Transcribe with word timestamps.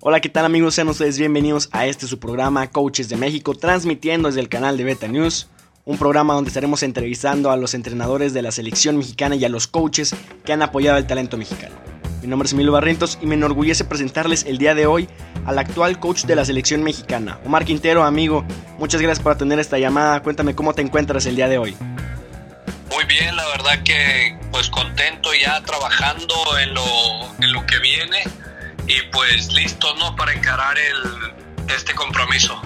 Hola, 0.00 0.20
¿qué 0.20 0.28
tal 0.28 0.44
amigos? 0.44 0.76
Sean 0.76 0.86
ustedes 0.86 1.18
bienvenidos 1.18 1.68
a 1.72 1.86
este 1.86 2.06
su 2.06 2.20
programa 2.20 2.70
Coaches 2.70 3.08
de 3.08 3.16
México, 3.16 3.56
transmitiendo 3.56 4.28
desde 4.28 4.40
el 4.40 4.48
canal 4.48 4.76
de 4.76 4.84
Beta 4.84 5.08
News, 5.08 5.48
un 5.84 5.98
programa 5.98 6.34
donde 6.34 6.50
estaremos 6.50 6.84
entrevistando 6.84 7.50
a 7.50 7.56
los 7.56 7.74
entrenadores 7.74 8.32
de 8.32 8.42
la 8.42 8.52
selección 8.52 8.96
mexicana 8.96 9.34
y 9.34 9.44
a 9.44 9.48
los 9.48 9.66
coaches 9.66 10.14
que 10.44 10.52
han 10.52 10.62
apoyado 10.62 10.98
el 10.98 11.08
talento 11.08 11.36
mexicano. 11.36 11.74
Mi 12.22 12.28
nombre 12.28 12.46
es 12.46 12.52
Emilio 12.52 12.70
Barrientos 12.70 13.18
y 13.20 13.26
me 13.26 13.34
enorgullece 13.34 13.82
presentarles 13.82 14.44
el 14.44 14.58
día 14.58 14.76
de 14.76 14.86
hoy 14.86 15.08
al 15.44 15.58
actual 15.58 15.98
coach 15.98 16.26
de 16.26 16.36
la 16.36 16.44
selección 16.44 16.84
mexicana, 16.84 17.40
Omar 17.44 17.64
Quintero, 17.64 18.04
amigo. 18.04 18.44
Muchas 18.78 19.02
gracias 19.02 19.20
por 19.20 19.32
atender 19.32 19.58
esta 19.58 19.80
llamada. 19.80 20.22
Cuéntame 20.22 20.54
cómo 20.54 20.74
te 20.74 20.82
encuentras 20.82 21.26
el 21.26 21.34
día 21.34 21.48
de 21.48 21.58
hoy. 21.58 21.76
Muy 22.92 23.04
bien, 23.06 23.34
la 23.34 23.46
verdad 23.48 23.82
que 23.82 24.38
pues 24.52 24.70
contento 24.70 25.30
ya 25.34 25.60
trabajando 25.64 26.36
en 26.62 26.72
lo, 26.72 26.84
en 27.42 27.52
lo 27.52 27.66
que 27.66 27.80
viene 27.80 28.22
y 28.88 29.02
pues 29.12 29.52
listo, 29.52 29.94
¿no? 29.96 30.16
Para 30.16 30.32
encarar 30.32 30.76
el, 30.78 31.70
este 31.74 31.94
compromiso. 31.94 32.60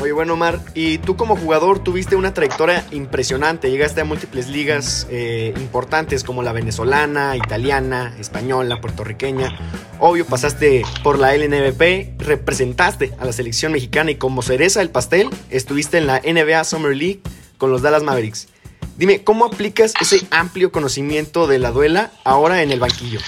Oye, 0.00 0.10
bueno, 0.10 0.32
Omar, 0.32 0.58
y 0.74 0.98
tú 0.98 1.16
como 1.16 1.36
jugador 1.36 1.78
tuviste 1.78 2.16
una 2.16 2.34
trayectoria 2.34 2.84
impresionante. 2.90 3.70
Llegaste 3.70 4.00
a 4.00 4.04
múltiples 4.04 4.48
ligas 4.48 5.06
eh, 5.10 5.54
importantes 5.56 6.24
como 6.24 6.42
la 6.42 6.52
venezolana, 6.52 7.36
italiana, 7.36 8.12
española, 8.18 8.80
puertorriqueña. 8.80 9.56
Obvio, 10.00 10.26
pasaste 10.26 10.82
por 11.04 11.20
la 11.20 11.36
LNBP, 11.36 12.20
representaste 12.20 13.12
a 13.20 13.24
la 13.24 13.32
selección 13.32 13.70
mexicana 13.70 14.10
y 14.10 14.16
como 14.16 14.42
cereza 14.42 14.80
del 14.80 14.90
pastel, 14.90 15.30
estuviste 15.50 15.98
en 15.98 16.08
la 16.08 16.20
NBA 16.20 16.64
Summer 16.64 16.96
League 16.96 17.20
con 17.56 17.70
los 17.70 17.82
Dallas 17.82 18.02
Mavericks. 18.02 18.48
Dime, 18.96 19.22
¿cómo 19.22 19.44
aplicas 19.44 19.94
ese 20.00 20.26
amplio 20.30 20.72
conocimiento 20.72 21.46
de 21.46 21.60
la 21.60 21.70
duela 21.70 22.10
ahora 22.24 22.62
en 22.62 22.72
el 22.72 22.80
banquillo? 22.80 23.20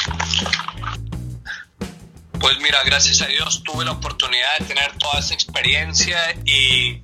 Pues 2.44 2.58
mira, 2.60 2.82
gracias 2.84 3.22
a 3.22 3.26
Dios 3.26 3.62
tuve 3.64 3.86
la 3.86 3.92
oportunidad 3.92 4.58
de 4.58 4.66
tener 4.66 4.92
toda 4.98 5.18
esa 5.18 5.32
experiencia 5.32 6.18
y, 6.44 7.00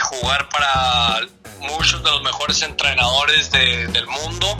jugar 0.00 0.48
para 0.48 1.20
muchos 1.60 2.02
de 2.02 2.10
los 2.10 2.20
mejores 2.22 2.60
entrenadores 2.62 3.52
del 3.52 4.06
mundo 4.08 4.58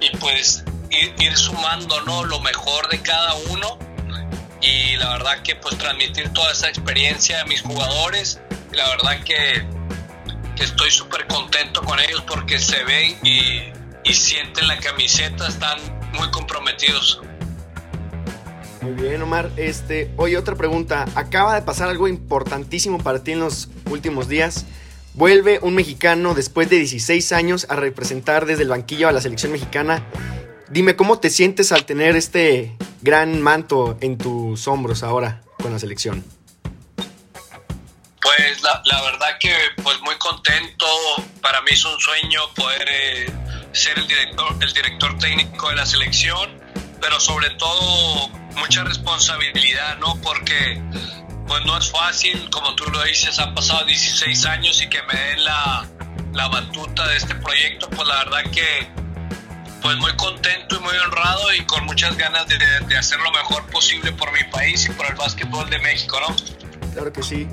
y 0.00 0.16
pues 0.16 0.64
ir, 0.90 1.36
sumando 1.36 2.00
¿no? 2.04 2.24
lo 2.24 2.40
mejor 2.40 2.88
de 2.88 3.02
cada 3.02 3.34
uno 3.50 3.78
y 4.62 4.96
la 4.96 5.10
verdad 5.10 5.42
que 5.42 5.56
pues 5.56 5.76
transmitir 5.76 6.32
toda 6.32 6.52
esa 6.52 6.70
experiencia 6.70 7.42
a 7.42 7.44
mis 7.44 7.60
jugadores 7.60 8.40
la 8.72 8.88
verdad 8.88 9.22
que, 9.22 9.62
estoy 10.56 10.90
súper 10.90 11.26
contento 11.26 11.82
con 11.82 12.00
ellos 12.00 12.22
porque 12.26 12.58
se 12.58 12.82
ven 12.84 13.18
y, 13.22 13.70
y 14.08 14.14
sienten 14.14 14.66
la 14.66 14.78
camiseta, 14.78 15.46
están 15.48 15.78
muy 16.14 16.30
comprometidos. 16.30 17.20
Muy 18.82 18.92
bien, 18.92 19.20
Omar. 19.20 19.50
Este, 19.56 20.10
oye, 20.16 20.38
otra 20.38 20.54
pregunta. 20.54 21.06
Acaba 21.14 21.54
de 21.54 21.62
pasar 21.62 21.88
algo 21.88 22.08
importantísimo 22.08 22.98
para 22.98 23.22
ti 23.22 23.32
en 23.32 23.40
los 23.40 23.68
últimos 23.90 24.28
días. 24.28 24.64
Vuelve 25.14 25.58
un 25.60 25.74
mexicano 25.74 26.34
después 26.34 26.70
de 26.70 26.76
16 26.76 27.32
años 27.32 27.66
a 27.68 27.76
representar 27.76 28.46
desde 28.46 28.62
el 28.62 28.68
banquillo 28.68 29.08
a 29.08 29.12
la 29.12 29.20
selección 29.20 29.52
mexicana. 29.52 30.06
Dime, 30.68 30.96
¿cómo 30.96 31.18
te 31.18 31.30
sientes 31.30 31.72
al 31.72 31.84
tener 31.84 32.16
este 32.16 32.76
gran 33.02 33.42
manto 33.42 33.98
en 34.00 34.16
tus 34.16 34.66
hombros 34.66 35.02
ahora 35.02 35.42
con 35.60 35.72
la 35.72 35.78
selección? 35.78 36.24
Pues 38.22 38.62
la, 38.62 39.02
verdad 39.02 39.36
que 39.40 39.52
pues 39.82 40.00
muy 40.02 40.14
contento. 40.16 40.86
Para 41.42 41.60
mí 41.62 41.72
es 41.72 41.84
un 41.84 41.98
sueño 42.00 42.40
poder 42.54 42.88
eh, 42.88 43.32
ser 43.72 43.98
el 43.98 44.06
director, 44.06 44.56
el 44.60 44.72
director 44.72 45.18
técnico 45.18 45.68
de 45.68 45.76
la 45.76 45.86
selección, 45.86 46.50
pero 47.00 47.18
sobre 47.18 47.50
todo 47.50 48.39
mucha 48.56 48.84
responsabilidad, 48.84 49.98
¿no? 49.98 50.20
Porque 50.22 50.80
pues 51.46 51.64
no 51.66 51.76
es 51.76 51.90
fácil, 51.90 52.48
como 52.50 52.74
tú 52.76 52.84
lo 52.90 53.02
dices, 53.02 53.38
han 53.38 53.54
pasado 53.54 53.84
16 53.84 54.46
años 54.46 54.80
y 54.82 54.88
que 54.88 55.02
me 55.02 55.14
den 55.18 55.44
la, 55.44 55.88
la 56.32 56.48
batuta 56.48 57.08
de 57.08 57.16
este 57.16 57.34
proyecto, 57.34 57.88
pues 57.90 58.06
la 58.06 58.24
verdad 58.24 58.50
que 58.52 58.88
pues 59.82 59.96
muy 59.96 60.14
contento 60.16 60.76
y 60.76 60.78
muy 60.80 60.96
honrado 60.96 61.52
y 61.54 61.64
con 61.64 61.84
muchas 61.86 62.16
ganas 62.16 62.46
de, 62.46 62.58
de 62.58 62.96
hacer 62.96 63.18
lo 63.20 63.32
mejor 63.32 63.64
posible 63.66 64.12
por 64.12 64.30
mi 64.32 64.44
país 64.44 64.86
y 64.86 64.90
por 64.90 65.06
el 65.06 65.14
básquetbol 65.14 65.68
de 65.70 65.78
México, 65.78 66.18
¿no? 66.20 66.36
Claro 66.92 67.12
que 67.12 67.22
sí. 67.22 67.48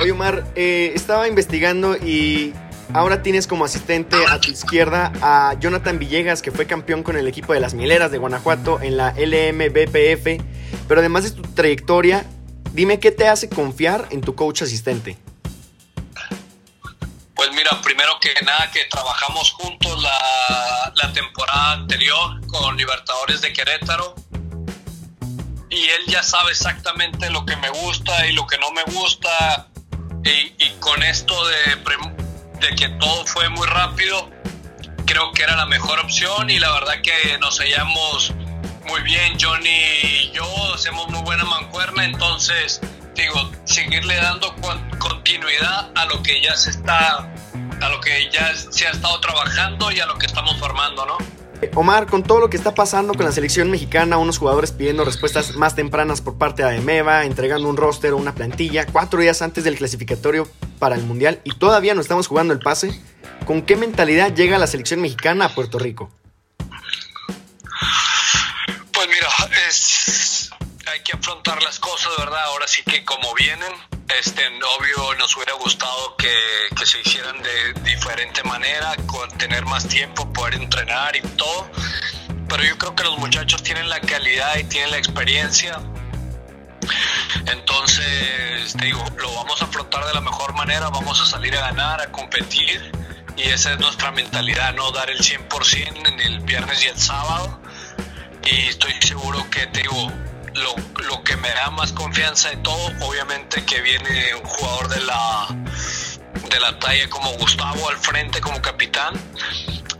Oye 0.00 0.12
Omar, 0.12 0.44
eh, 0.54 0.92
estaba 0.94 1.28
investigando 1.28 1.96
y 1.96 2.54
Ahora 2.94 3.22
tienes 3.22 3.46
como 3.46 3.66
asistente 3.66 4.16
a 4.30 4.40
tu 4.40 4.50
izquierda 4.50 5.12
a 5.20 5.54
Jonathan 5.60 5.98
Villegas, 5.98 6.40
que 6.40 6.50
fue 6.50 6.66
campeón 6.66 7.02
con 7.02 7.16
el 7.18 7.28
equipo 7.28 7.52
de 7.52 7.60
las 7.60 7.74
Mileras 7.74 8.10
de 8.10 8.16
Guanajuato 8.16 8.80
en 8.80 8.96
la 8.96 9.10
LMBPF. 9.10 10.42
Pero 10.88 11.00
además 11.00 11.24
de 11.24 11.30
tu 11.32 11.42
trayectoria, 11.52 12.24
dime 12.72 12.98
qué 12.98 13.10
te 13.10 13.28
hace 13.28 13.50
confiar 13.50 14.06
en 14.10 14.22
tu 14.22 14.34
coach 14.34 14.62
asistente. 14.62 15.18
Pues 17.34 17.50
mira, 17.52 17.78
primero 17.82 18.18
que 18.20 18.32
nada 18.42 18.70
que 18.72 18.86
trabajamos 18.86 19.52
juntos 19.52 20.02
la, 20.02 21.12
temporada 21.12 21.72
anterior 21.72 22.40
con 22.46 22.76
Libertadores 22.76 23.40
de 23.40 23.52
Querétaro 23.52 24.14
y 25.68 25.88
él 25.88 26.02
ya 26.06 26.22
sabe 26.22 26.52
exactamente 26.52 27.28
lo 27.30 27.44
que 27.44 27.56
me 27.56 27.70
gusta 27.70 28.26
y 28.26 28.32
lo 28.34 28.46
que 28.46 28.56
no 28.58 28.70
me 28.70 28.84
gusta 28.84 29.68
y 30.24 30.70
con 30.80 31.02
esto 31.02 31.34
de 31.48 31.76
de 32.60 32.74
que 32.74 32.88
todo 32.90 33.24
fue 33.26 33.48
muy 33.48 33.66
rápido, 33.66 34.30
creo 35.06 35.32
que 35.32 35.42
era 35.42 35.56
la 35.56 35.66
mejor 35.66 35.98
opción 36.00 36.50
y 36.50 36.58
la 36.58 36.72
verdad 36.72 37.00
que 37.02 37.38
nos 37.38 37.58
hallamos 37.58 38.32
muy 38.86 39.00
bien, 39.02 39.36
Johnny 39.40 39.68
y 39.68 40.30
yo 40.32 40.74
hacemos 40.74 41.08
muy 41.08 41.20
buena 41.22 41.44
mancuerna, 41.44 42.04
entonces 42.04 42.80
digo, 43.14 43.50
seguirle 43.64 44.16
dando 44.16 44.54
continuidad 44.98 45.90
a 45.94 46.04
lo 46.06 46.22
que 46.22 46.40
ya 46.40 46.56
se 46.56 46.70
está, 46.70 47.28
a 47.80 47.88
lo 47.88 48.00
que 48.00 48.30
ya 48.30 48.54
se 48.54 48.86
ha 48.86 48.90
estado 48.90 49.20
trabajando 49.20 49.90
y 49.90 50.00
a 50.00 50.06
lo 50.06 50.16
que 50.18 50.26
estamos 50.26 50.56
formando, 50.58 51.04
¿no? 51.04 51.37
Omar, 51.74 52.06
con 52.06 52.22
todo 52.22 52.40
lo 52.40 52.50
que 52.50 52.56
está 52.56 52.74
pasando 52.74 53.14
con 53.14 53.24
la 53.24 53.32
selección 53.32 53.70
mexicana, 53.70 54.18
unos 54.18 54.38
jugadores 54.38 54.72
pidiendo 54.72 55.04
respuestas 55.04 55.56
más 55.56 55.74
tempranas 55.74 56.20
por 56.20 56.38
parte 56.38 56.62
de 56.62 56.68
Ademeva, 56.68 57.24
entregando 57.24 57.68
un 57.68 57.76
roster 57.76 58.12
o 58.12 58.16
una 58.16 58.34
plantilla 58.34 58.86
cuatro 58.86 59.20
días 59.20 59.42
antes 59.42 59.64
del 59.64 59.76
clasificatorio 59.76 60.48
para 60.78 60.94
el 60.94 61.02
Mundial 61.02 61.40
y 61.44 61.52
todavía 61.52 61.94
no 61.94 62.00
estamos 62.00 62.28
jugando 62.28 62.52
el 62.52 62.60
pase, 62.60 63.00
¿con 63.46 63.62
qué 63.62 63.76
mentalidad 63.76 64.34
llega 64.34 64.58
la 64.58 64.66
selección 64.66 65.00
mexicana 65.00 65.46
a 65.46 65.48
Puerto 65.54 65.78
Rico? 65.78 66.10
Pues 68.92 69.08
mira, 69.08 69.28
hay 70.92 71.00
que 71.02 71.12
afrontar 71.12 71.62
las 71.62 71.78
cosas, 71.78 72.12
¿verdad? 72.18 72.40
Ahora 72.46 72.68
sí 72.68 72.82
que 72.84 73.04
como 73.04 73.34
vienen, 73.34 73.72
este, 74.16 74.42
obvio 74.78 75.14
nos 75.18 75.36
hubiera 75.36 75.54
gustado 75.54 76.16
que, 76.16 76.32
que 76.76 76.86
se 76.86 77.00
hicieran 77.00 77.42
de 77.42 77.72
diferente 77.82 78.42
manera, 78.44 78.94
con 79.06 79.28
tener 79.38 79.64
más 79.66 79.86
tiempo, 79.88 80.32
poder 80.32 80.54
entrenar 80.54 81.16
y 81.16 81.20
todo. 81.20 81.70
Pero 82.48 82.64
yo 82.64 82.78
creo 82.78 82.94
que 82.94 83.04
los 83.04 83.18
muchachos 83.18 83.62
tienen 83.62 83.88
la 83.88 84.00
calidad 84.00 84.56
y 84.56 84.64
tienen 84.64 84.90
la 84.90 84.98
experiencia 84.98 85.78
entonces, 87.46 88.74
te 88.78 88.86
digo, 88.86 89.04
lo 89.18 89.34
vamos 89.34 89.60
a 89.62 89.66
afrontar 89.66 90.04
de 90.06 90.14
la 90.14 90.20
mejor 90.20 90.54
manera, 90.54 90.88
vamos 90.88 91.20
a 91.20 91.26
salir 91.26 91.56
a 91.56 91.60
ganar, 91.60 92.00
a 92.00 92.10
competir 92.10 92.92
y 93.36 93.42
esa 93.42 93.72
es 93.72 93.78
nuestra 93.78 94.10
mentalidad, 94.10 94.74
no 94.74 94.90
dar 94.90 95.10
el 95.10 95.18
100% 95.18 96.08
en 96.08 96.20
el 96.20 96.40
viernes 96.40 96.84
y 96.84 96.88
el 96.88 96.98
sábado. 96.98 97.60
Y 98.44 98.68
estoy 98.68 98.92
seguro 99.00 99.48
que, 99.50 99.66
te 99.66 99.80
digo, 99.82 100.12
lo, 100.58 100.74
lo 101.08 101.22
que 101.22 101.36
me 101.36 101.48
da 101.50 101.70
más 101.70 101.92
confianza 101.92 102.50
de 102.50 102.56
todo, 102.58 102.86
obviamente 103.00 103.64
que 103.64 103.80
viene 103.80 104.34
un 104.34 104.44
jugador 104.44 104.88
de 104.88 105.00
la, 105.02 105.46
de 106.50 106.60
la 106.60 106.78
talla 106.78 107.08
como 107.08 107.30
Gustavo 107.34 107.88
al 107.88 107.96
frente 107.96 108.40
como 108.40 108.60
capitán. 108.60 109.14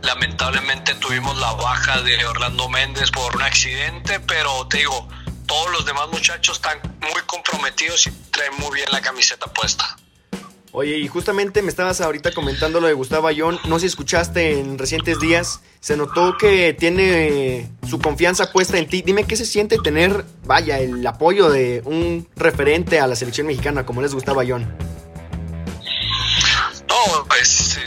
Lamentablemente 0.01 0.95
tuvimos 0.95 1.37
la 1.37 1.53
baja 1.53 2.01
de 2.01 2.25
Orlando 2.25 2.69
Méndez 2.69 3.11
por 3.11 3.35
un 3.35 3.41
accidente, 3.41 4.19
pero 4.21 4.67
te 4.67 4.77
digo, 4.77 5.07
todos 5.45 5.71
los 5.71 5.85
demás 5.85 6.07
muchachos 6.11 6.57
están 6.57 6.79
muy 7.01 7.21
comprometidos 7.25 8.07
y 8.07 8.11
traen 8.31 8.55
muy 8.57 8.75
bien 8.75 8.91
la 8.91 9.01
camiseta 9.01 9.47
puesta. 9.47 9.97
Oye, 10.71 10.97
y 10.97 11.07
justamente 11.07 11.63
me 11.63 11.69
estabas 11.69 11.99
ahorita 11.99 12.31
comentando 12.31 12.79
lo 12.79 12.87
de 12.87 12.93
Gustavo 12.93 13.27
Ayón. 13.27 13.59
No 13.67 13.75
sé 13.75 13.81
si 13.81 13.87
escuchaste 13.87 14.59
en 14.59 14.77
recientes 14.77 15.19
días. 15.19 15.61
Se 15.79 15.97
notó 15.97 16.37
que 16.37 16.73
tiene 16.73 17.69
su 17.87 17.99
confianza 17.99 18.51
puesta 18.51 18.77
en 18.77 18.87
ti. 18.87 19.01
Dime 19.01 19.23
qué 19.23 19.35
se 19.35 19.45
siente 19.45 19.77
tener, 19.79 20.25
vaya, 20.45 20.77
el 20.79 21.05
apoyo 21.07 21.49
de 21.49 21.81
un 21.85 22.27
referente 22.35 22.99
a 22.99 23.07
la 23.07 23.15
selección 23.15 23.47
mexicana 23.47 23.85
como 23.85 24.01
les 24.01 24.13
Gustavo 24.13 24.41
Ayón. 24.41 24.71
No, 26.87 27.25
pues 27.27 27.79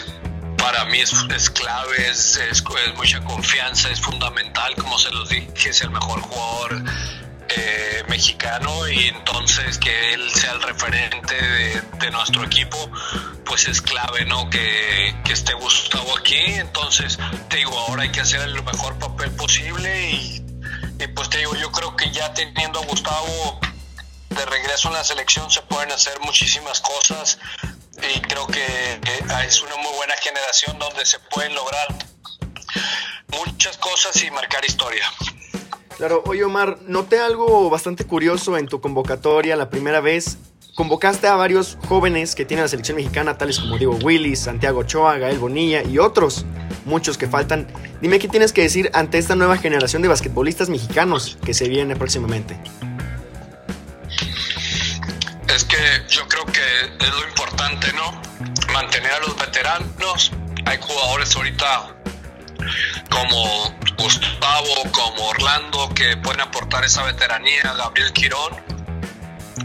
para 0.58 0.84
mí 0.86 0.98
es, 0.98 1.50
clave, 1.50 2.10
es, 2.10 2.40
es, 2.50 2.64
mucha 2.96 3.22
confianza, 3.22 3.90
es 3.90 4.00
fundamental. 4.00 4.74
Como 4.74 4.98
se 4.98 5.10
los 5.12 5.28
dije, 5.28 5.68
es 5.68 5.82
el 5.82 5.90
mejor 5.90 6.20
jugador 6.20 6.82
eh, 7.56 8.04
mexicano 8.08 8.88
y 8.88 9.08
entonces 9.08 9.78
que 9.78 10.14
él 10.14 10.30
sea 10.30 10.52
el 10.52 10.62
referente 10.62 11.34
de, 11.34 12.10
nuestro 12.10 12.44
equipo, 12.44 12.90
pues 13.44 13.66
es 13.68 13.80
clave, 13.80 14.24
¿no? 14.26 14.50
Que, 14.50 15.14
esté 15.30 15.54
Gustavo 15.54 16.18
aquí. 16.18 16.36
Entonces, 16.36 17.18
te 17.48 17.56
digo, 17.56 17.76
ahora 17.78 18.02
hay 18.02 18.12
que 18.12 18.20
hacer 18.20 18.40
el 18.42 18.62
mejor 18.62 18.98
papel 18.98 19.30
posible 19.32 20.10
y, 20.10 20.44
pues 21.14 21.30
te 21.30 21.38
digo, 21.38 21.54
yo 21.56 21.72
creo 21.72 21.96
que 21.96 22.10
ya 22.10 22.34
teniendo 22.34 22.80
a 22.80 22.84
Gustavo 22.84 23.60
de 24.28 24.44
regreso 24.44 24.88
en 24.88 24.94
la 24.94 25.04
selección 25.04 25.50
se 25.50 25.62
pueden 25.62 25.90
hacer 25.90 26.20
muchísimas 26.20 26.80
cosas 26.80 27.38
y 28.14 28.20
creo 28.20 28.46
que 28.46 29.00
es 29.46 29.62
una 29.62 29.76
muy 29.76 29.92
buena 29.96 30.14
generación 30.16 30.78
donde 30.78 31.06
se 31.06 31.18
pueden 31.18 31.54
lograr 31.54 31.88
muchas 33.28 33.78
cosas 33.78 34.22
y 34.22 34.30
marcar 34.30 34.64
historia. 34.64 35.10
Claro, 35.96 36.22
oye 36.26 36.44
Omar, 36.44 36.78
noté 36.86 37.20
algo 37.20 37.70
bastante 37.70 38.04
curioso 38.04 38.56
en 38.58 38.66
tu 38.66 38.80
convocatoria 38.80 39.56
la 39.56 39.70
primera 39.70 40.00
vez. 40.00 40.38
Convocaste 40.74 41.26
a 41.26 41.36
varios 41.36 41.76
jóvenes 41.86 42.34
que 42.34 42.46
tiene 42.46 42.62
la 42.62 42.68
selección 42.68 42.96
mexicana, 42.96 43.36
tales 43.36 43.58
como 43.58 43.76
Diego 43.76 43.98
Willis, 44.02 44.40
Santiago 44.40 44.80
Ochoa, 44.80 45.18
Gael 45.18 45.38
Bonilla 45.38 45.82
y 45.82 45.98
otros, 45.98 46.46
muchos 46.86 47.18
que 47.18 47.28
faltan. 47.28 47.68
Dime 48.00 48.18
qué 48.18 48.26
tienes 48.26 48.54
que 48.54 48.62
decir 48.62 48.90
ante 48.94 49.18
esta 49.18 49.36
nueva 49.36 49.58
generación 49.58 50.00
de 50.00 50.08
basquetbolistas 50.08 50.70
mexicanos 50.70 51.36
que 51.44 51.52
se 51.52 51.68
viene 51.68 51.94
próximamente. 51.94 52.58
Es 55.54 55.64
que 55.64 55.76
yo 56.08 56.26
creo 56.26 56.46
que 56.46 57.04
es 57.04 57.10
lo 57.10 57.28
importante, 57.28 57.92
¿no? 57.92 58.72
Mantener 58.72 59.12
a 59.12 59.20
los 59.20 59.36
veteranos. 59.36 60.32
Hay 60.64 60.78
jugadores 60.80 61.36
ahorita 61.36 61.96
como 63.10 63.74
Gustavo, 63.96 64.90
como 64.92 65.28
Orlando, 65.28 65.88
que 65.94 66.16
pueden 66.16 66.40
aportar 66.40 66.84
esa 66.84 67.02
veteranía, 67.02 67.74
Gabriel 67.76 68.12
Quirón, 68.12 68.56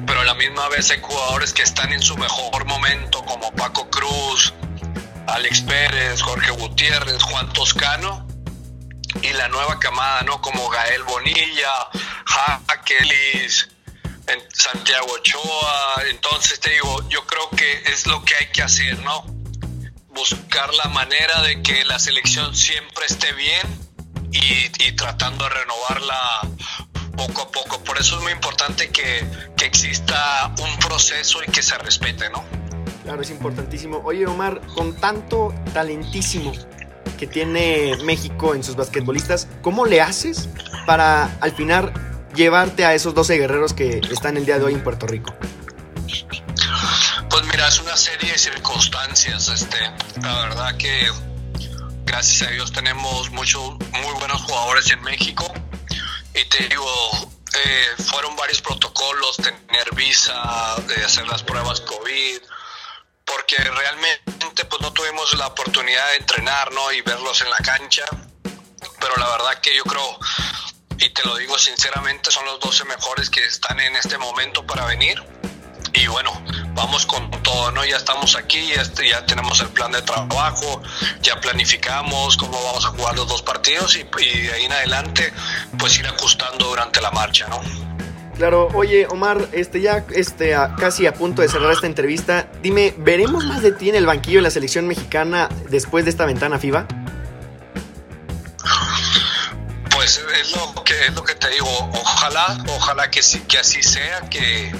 pero 0.05 0.21
a 0.21 0.25
la 0.25 0.33
misma 0.33 0.67
vez 0.69 0.91
hay 0.91 1.01
jugadores 1.01 1.53
que 1.53 1.63
están 1.63 1.91
en 1.91 2.01
su 2.01 2.17
mejor 2.17 2.65
momento, 2.65 3.23
como 3.25 3.51
Paco 3.53 3.89
Cruz, 3.89 4.53
Alex 5.27 5.61
Pérez, 5.61 6.21
Jorge 6.21 6.51
Gutiérrez, 6.51 7.21
Juan 7.23 7.51
Toscano, 7.53 8.27
y 9.21 9.33
la 9.33 9.47
nueva 9.49 9.79
camada, 9.79 10.21
¿no? 10.21 10.41
Como 10.41 10.69
Gael 10.69 11.03
Bonilla, 11.03 11.71
Jaquelis, 12.67 13.69
Santiago 14.53 15.07
Ochoa. 15.11 16.03
Entonces 16.09 16.59
te 16.59 16.71
digo, 16.71 17.07
yo 17.09 17.25
creo 17.25 17.49
que 17.51 17.83
es 17.91 18.05
lo 18.05 18.23
que 18.23 18.35
hay 18.35 18.47
que 18.47 18.61
hacer, 18.61 18.99
¿no? 18.99 19.25
Buscar 20.09 20.73
la 20.73 20.89
manera 20.89 21.41
de 21.41 21.61
que 21.61 21.83
la 21.85 21.99
selección 21.99 22.55
siempre 22.55 23.05
esté 23.05 23.31
bien 23.33 23.76
y, 24.31 24.91
tratando 24.93 25.43
de 25.45 25.49
renovarla 25.49 26.41
poco 27.15 27.41
a 27.41 27.51
poco. 27.51 27.83
Por 27.83 27.97
eso 27.97 28.17
es 28.17 28.23
muy 28.23 28.31
importante 28.31 28.89
que, 28.89 29.25
que, 29.55 29.65
exista 29.65 30.53
un 30.61 30.79
proceso 30.79 31.39
y 31.45 31.51
que 31.51 31.61
se 31.61 31.77
respete, 31.77 32.29
¿no? 32.29 32.43
Claro, 33.03 33.21
es 33.21 33.29
importantísimo. 33.29 34.01
Oye, 34.03 34.25
Omar, 34.25 34.61
con 34.75 34.95
tanto 34.95 35.53
talentísimo 35.73 36.51
que 37.17 37.27
tiene 37.27 37.97
México 38.03 38.53
en 38.53 38.63
sus 38.63 38.75
basquetbolistas, 38.75 39.47
¿cómo 39.61 39.85
le 39.85 40.01
haces 40.01 40.49
para 40.85 41.37
al 41.41 41.51
final 41.51 41.93
llevarte 42.35 42.85
a 42.85 42.93
esos 42.93 43.13
12 43.13 43.37
guerreros 43.37 43.73
que 43.73 44.01
están 44.11 44.37
el 44.37 44.45
día 44.45 44.59
de 44.59 44.65
hoy 44.65 44.73
en 44.73 44.83
Puerto 44.83 45.07
Rico? 45.07 45.33
Pues 47.29 47.43
mira, 47.51 47.67
es 47.67 47.79
una 47.79 47.97
serie 47.97 48.31
de 48.31 48.37
circunstancias. 48.37 49.49
Este, 49.49 49.77
la 50.21 50.41
verdad 50.41 50.77
que 50.77 51.07
gracias 52.07 52.47
a 52.47 52.51
Dios 52.51 52.71
tenemos 52.71 53.29
muchos 53.31 53.77
muy 54.01 54.13
buenos 54.17 54.41
jugadores 54.43 54.89
en 54.91 55.01
México. 55.01 55.53
Y 56.33 56.43
te 56.45 56.67
digo 56.69 56.87
eh, 57.53 58.03
fueron 58.09 58.35
varios 58.35 58.61
protocolos 58.61 59.37
tener 59.37 59.93
visa 59.93 60.75
de 60.87 61.03
hacer 61.03 61.27
las 61.27 61.43
pruebas 61.43 61.81
covid 61.81 62.39
porque 63.25 63.57
realmente 63.57 64.65
pues 64.69 64.81
no 64.81 64.93
tuvimos 64.93 65.33
la 65.37 65.47
oportunidad 65.47 66.09
de 66.11 66.17
entrenar 66.17 66.71
¿no? 66.71 66.91
y 66.93 67.01
verlos 67.01 67.41
en 67.41 67.49
la 67.49 67.57
cancha. 67.57 68.05
Pero 68.99 69.15
la 69.17 69.29
verdad 69.29 69.59
que 69.61 69.75
yo 69.75 69.83
creo 69.83 70.19
y 70.99 71.09
te 71.09 71.23
lo 71.23 71.35
digo 71.35 71.59
sinceramente 71.59 72.31
son 72.31 72.45
los 72.45 72.59
12 72.59 72.85
mejores 72.85 73.29
que 73.29 73.43
están 73.45 73.79
en 73.79 73.95
este 73.97 74.17
momento 74.17 74.65
para 74.65 74.85
venir. 74.85 75.21
Y 75.93 76.07
bueno, 76.07 76.31
vamos 76.77 77.05
con 77.07 77.29
todo, 77.41 77.71
¿no? 77.71 77.83
Ya 77.83 77.97
estamos 77.97 78.37
aquí, 78.37 78.71
ya, 78.73 78.81
este, 78.83 79.09
ya 79.09 79.25
tenemos 79.25 79.59
el 79.59 79.67
plan 79.69 79.91
de 79.91 80.01
trabajo, 80.03 80.81
ya 81.21 81.41
planificamos 81.41 82.37
cómo 82.37 82.63
vamos 82.63 82.85
a 82.85 82.89
jugar 82.89 83.15
los 83.15 83.27
dos 83.27 83.41
partidos 83.41 83.97
y, 83.97 84.03
de 84.03 84.53
ahí 84.53 84.65
en 84.65 84.71
adelante 84.71 85.33
pues 85.77 85.97
ir 85.99 86.07
ajustando 86.07 86.67
durante 86.67 87.01
la 87.01 87.11
marcha, 87.11 87.47
¿no? 87.47 87.59
Claro, 88.37 88.69
oye 88.75 89.07
Omar, 89.09 89.49
este 89.51 89.81
ya 89.81 90.05
este 90.13 90.55
casi 90.77 91.07
a 91.07 91.13
punto 91.15 91.41
de 91.41 91.49
cerrar 91.49 91.73
esta 91.73 91.87
entrevista, 91.87 92.47
dime, 92.61 92.93
¿veremos 92.99 93.43
más 93.45 93.63
de 93.63 93.71
ti 93.71 93.89
en 93.89 93.95
el 93.95 94.05
banquillo 94.05 94.37
de 94.37 94.43
la 94.43 94.51
selección 94.51 94.87
mexicana 94.87 95.49
después 95.69 96.05
de 96.05 96.11
esta 96.11 96.25
ventana 96.25 96.59
FIBA? 96.59 96.87
Pues 99.89 100.21
es 100.39 100.55
lo 100.55 100.83
que 100.83 101.07
es 101.07 101.15
lo 101.15 101.23
que 101.23 101.33
te 101.33 101.49
digo, 101.49 101.67
ojalá, 101.91 102.63
ojalá 102.67 103.09
que 103.09 103.23
sí, 103.23 103.39
que 103.47 103.57
así 103.57 103.81
sea, 103.81 104.21
que 104.29 104.71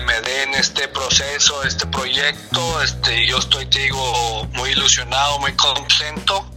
me 0.00 0.20
den 0.22 0.54
este 0.54 0.88
proceso, 0.88 1.62
este 1.64 1.86
proyecto. 1.86 2.82
Este, 2.82 3.26
yo 3.26 3.38
estoy, 3.38 3.66
te 3.66 3.80
digo, 3.80 4.48
muy 4.52 4.70
ilusionado, 4.70 5.38
muy 5.38 5.54
contento. 5.54 6.48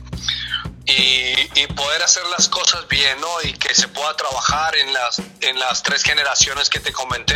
Y, 0.85 1.33
poder 1.75 2.03
hacer 2.03 2.23
las 2.27 2.47
cosas 2.47 2.87
bien, 2.87 3.19
¿no? 3.19 3.27
Y 3.43 3.51
que 3.53 3.75
se 3.75 3.89
pueda 3.89 4.15
trabajar 4.15 4.75
en 4.75 4.93
las, 4.93 5.19
en 5.41 5.59
las 5.59 5.83
tres 5.83 6.03
generaciones 6.03 6.69
que 6.69 6.79
te 6.79 6.93
comenté. 6.93 7.35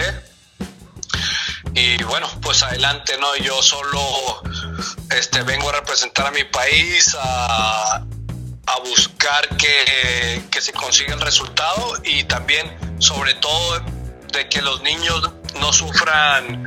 Y 1.74 2.02
bueno, 2.04 2.30
pues 2.42 2.64
adelante, 2.64 3.18
¿no? 3.20 3.36
Yo 3.36 3.62
solo 3.62 4.42
este, 5.10 5.44
vengo 5.44 5.70
a 5.70 5.74
representar 5.74 6.28
a 6.28 6.32
mi 6.32 6.46
país, 6.46 7.16
a, 7.20 7.96
a 8.70 8.80
buscar 8.86 9.58
que, 9.58 10.44
que 10.50 10.62
se 10.62 10.72
consiga 10.72 11.16
el 11.16 11.22
resultado 11.22 11.96
y 12.04 12.24
también, 12.24 12.78
sobre 13.02 13.34
todo, 13.36 13.80
de 14.32 14.48
que 14.48 14.62
los 14.62 14.82
niños 14.84 15.32
no 15.56 15.74
sufran 15.74 16.66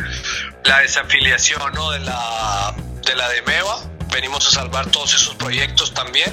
la 0.65 0.81
desafiliación 0.81 1.73
¿no? 1.75 1.91
de, 1.91 2.01
la, 2.01 2.75
de 3.05 3.15
la 3.15 3.29
de 3.29 3.43
MEVA. 3.43 3.79
Venimos 4.13 4.47
a 4.49 4.51
salvar 4.51 4.87
todos 4.91 5.15
esos 5.15 5.35
proyectos 5.35 5.95
también. 5.95 6.33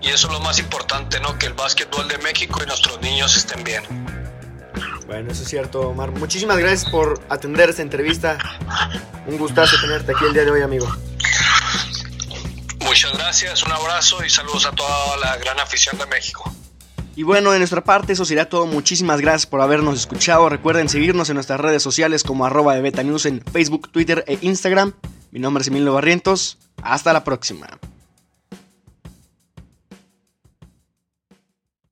Y 0.00 0.08
eso 0.08 0.26
es 0.26 0.32
lo 0.32 0.40
más 0.40 0.58
importante, 0.58 1.20
¿no? 1.20 1.38
Que 1.38 1.46
el 1.46 1.54
básquetbol 1.54 2.08
de 2.08 2.18
México 2.18 2.60
y 2.62 2.66
nuestros 2.66 3.00
niños 3.00 3.36
estén 3.36 3.64
bien. 3.64 3.84
Bueno, 5.06 5.30
eso 5.30 5.42
es 5.42 5.48
cierto, 5.48 5.80
Omar. 5.80 6.10
Muchísimas 6.10 6.58
gracias 6.58 6.90
por 6.90 7.22
atender 7.28 7.70
esta 7.70 7.82
entrevista. 7.82 8.38
Un 9.26 9.38
gustazo 9.38 9.76
tenerte 9.80 10.12
aquí 10.12 10.24
el 10.24 10.32
día 10.32 10.44
de 10.44 10.50
hoy, 10.50 10.62
amigo. 10.62 10.86
Muchas 12.80 13.12
gracias, 13.12 13.62
un 13.62 13.72
abrazo 13.72 14.24
y 14.24 14.30
saludos 14.30 14.66
a 14.66 14.72
toda 14.72 15.16
la 15.16 15.36
gran 15.36 15.58
afición 15.58 15.96
de 15.98 16.06
México. 16.06 16.54
Y 17.16 17.22
bueno, 17.22 17.52
de 17.52 17.58
nuestra 17.58 17.84
parte 17.84 18.12
eso 18.12 18.24
sería 18.24 18.48
todo. 18.48 18.66
Muchísimas 18.66 19.20
gracias 19.20 19.46
por 19.46 19.60
habernos 19.60 19.98
escuchado. 19.98 20.48
Recuerden 20.48 20.88
seguirnos 20.88 21.28
en 21.30 21.34
nuestras 21.34 21.60
redes 21.60 21.82
sociales 21.82 22.24
como 22.24 22.44
arroba 22.44 22.74
de 22.74 22.82
Beta 22.82 23.02
News 23.02 23.26
en 23.26 23.40
Facebook, 23.40 23.88
Twitter 23.90 24.24
e 24.26 24.38
Instagram. 24.40 24.92
Mi 25.30 25.38
nombre 25.38 25.62
es 25.62 25.68
Emilio 25.68 25.94
Barrientos. 25.94 26.58
Hasta 26.82 27.12
la 27.12 27.22
próxima. 27.22 27.68